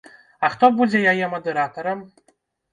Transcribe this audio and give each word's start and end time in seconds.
А 0.47 0.49
хто 0.53 0.69
будзе 0.79 1.03
яе 1.13 1.29
мадэратарам? 1.37 2.05